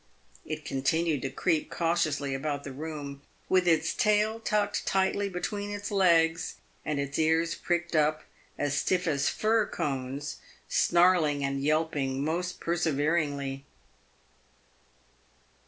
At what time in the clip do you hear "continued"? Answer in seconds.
0.65-1.21